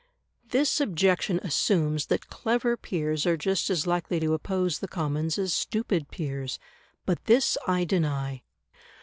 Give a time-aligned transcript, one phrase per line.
[0.49, 5.53] This objection assumes that clever peers are just as likely to oppose the Commons as
[5.53, 6.57] stupid peers.
[7.05, 8.41] But this I deny.